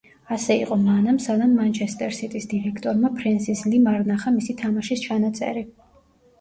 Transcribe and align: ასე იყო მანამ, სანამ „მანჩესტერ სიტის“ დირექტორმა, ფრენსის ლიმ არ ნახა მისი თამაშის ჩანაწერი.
ასე 0.35 0.55
იყო 0.61 0.77
მანამ, 0.85 1.19
სანამ 1.25 1.53
„მანჩესტერ 1.57 2.15
სიტის“ 2.21 2.49
დირექტორმა, 2.55 3.13
ფრენსის 3.21 3.63
ლიმ 3.71 3.87
არ 3.95 4.11
ნახა 4.11 4.35
მისი 4.41 4.59
თამაშის 4.65 5.09
ჩანაწერი. 5.09 5.67